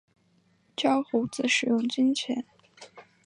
[0.75, 2.43] 教猴子使用金钱